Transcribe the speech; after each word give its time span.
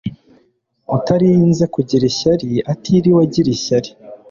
Utarinze 0.95 1.63
kugira 1.73 2.03
ishyari 2.11 2.49
atiriwe 2.73 3.19
agira 3.25 3.49
ishyari 3.55 3.89